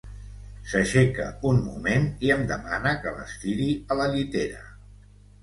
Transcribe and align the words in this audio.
S'aixeca 0.69 1.27
un 1.49 1.59
moment 1.65 2.07
i 2.29 2.33
em 2.37 2.41
demana 2.53 2.95
que 3.05 3.15
l'estiri 3.19 3.69
a 3.97 4.01
la 4.03 4.09
llitera. 4.17 4.67